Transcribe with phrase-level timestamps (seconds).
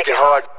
[0.00, 0.49] Make it hard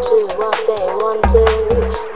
[0.00, 2.07] Do what they wanted